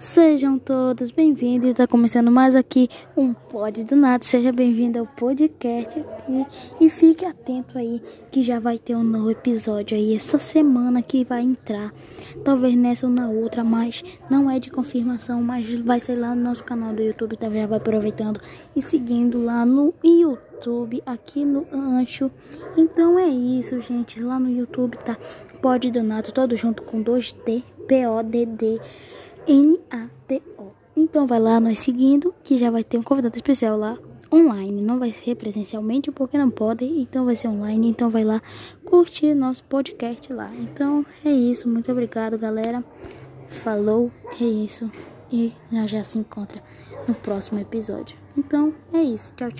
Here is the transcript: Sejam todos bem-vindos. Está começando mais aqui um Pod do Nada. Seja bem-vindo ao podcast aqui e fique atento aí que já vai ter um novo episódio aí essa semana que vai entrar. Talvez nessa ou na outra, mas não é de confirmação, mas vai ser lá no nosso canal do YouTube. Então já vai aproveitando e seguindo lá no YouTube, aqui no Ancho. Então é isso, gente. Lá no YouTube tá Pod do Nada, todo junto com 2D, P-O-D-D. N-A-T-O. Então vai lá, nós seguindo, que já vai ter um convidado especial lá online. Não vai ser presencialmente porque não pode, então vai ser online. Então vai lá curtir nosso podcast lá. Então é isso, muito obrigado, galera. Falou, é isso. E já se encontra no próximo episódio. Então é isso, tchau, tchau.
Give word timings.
Sejam 0.00 0.58
todos 0.58 1.10
bem-vindos. 1.10 1.68
Está 1.68 1.86
começando 1.86 2.30
mais 2.30 2.56
aqui 2.56 2.88
um 3.14 3.34
Pod 3.34 3.84
do 3.84 3.94
Nada. 3.94 4.24
Seja 4.24 4.50
bem-vindo 4.50 4.98
ao 4.98 5.06
podcast 5.06 6.00
aqui 6.00 6.46
e 6.80 6.88
fique 6.88 7.26
atento 7.26 7.76
aí 7.76 8.00
que 8.30 8.42
já 8.42 8.58
vai 8.58 8.78
ter 8.78 8.96
um 8.96 9.02
novo 9.02 9.30
episódio 9.30 9.94
aí 9.94 10.16
essa 10.16 10.38
semana 10.38 11.02
que 11.02 11.22
vai 11.22 11.42
entrar. 11.42 11.92
Talvez 12.42 12.74
nessa 12.74 13.06
ou 13.06 13.12
na 13.12 13.28
outra, 13.28 13.62
mas 13.62 14.02
não 14.30 14.50
é 14.50 14.58
de 14.58 14.70
confirmação, 14.70 15.42
mas 15.42 15.70
vai 15.82 16.00
ser 16.00 16.14
lá 16.14 16.34
no 16.34 16.42
nosso 16.42 16.64
canal 16.64 16.94
do 16.94 17.02
YouTube. 17.02 17.34
Então 17.34 17.52
já 17.52 17.66
vai 17.66 17.76
aproveitando 17.76 18.40
e 18.74 18.80
seguindo 18.80 19.44
lá 19.44 19.66
no 19.66 19.92
YouTube, 20.02 21.02
aqui 21.04 21.44
no 21.44 21.66
Ancho. 21.70 22.30
Então 22.74 23.18
é 23.18 23.28
isso, 23.28 23.78
gente. 23.82 24.18
Lá 24.18 24.38
no 24.38 24.48
YouTube 24.48 24.96
tá 24.96 25.18
Pod 25.60 25.90
do 25.90 26.02
Nada, 26.02 26.32
todo 26.32 26.56
junto 26.56 26.82
com 26.82 27.04
2D, 27.04 27.62
P-O-D-D. 27.86 28.80
N-A-T-O. 29.50 30.68
Então 30.96 31.26
vai 31.26 31.40
lá, 31.40 31.58
nós 31.58 31.80
seguindo, 31.80 32.32
que 32.44 32.56
já 32.56 32.70
vai 32.70 32.84
ter 32.84 32.98
um 32.98 33.02
convidado 33.02 33.34
especial 33.34 33.76
lá 33.76 33.98
online. 34.32 34.80
Não 34.80 34.98
vai 34.98 35.10
ser 35.10 35.34
presencialmente 35.34 36.10
porque 36.12 36.38
não 36.38 36.50
pode, 36.50 36.84
então 36.84 37.24
vai 37.24 37.34
ser 37.34 37.48
online. 37.48 37.88
Então 37.88 38.10
vai 38.10 38.22
lá 38.22 38.40
curtir 38.84 39.34
nosso 39.34 39.64
podcast 39.64 40.32
lá. 40.32 40.48
Então 40.54 41.04
é 41.24 41.30
isso, 41.30 41.68
muito 41.68 41.90
obrigado, 41.90 42.38
galera. 42.38 42.84
Falou, 43.48 44.10
é 44.40 44.44
isso. 44.44 44.90
E 45.32 45.52
já 45.86 46.04
se 46.04 46.18
encontra 46.18 46.62
no 47.08 47.14
próximo 47.14 47.58
episódio. 47.60 48.16
Então 48.36 48.72
é 48.92 49.02
isso, 49.02 49.32
tchau, 49.36 49.50
tchau. 49.50 49.58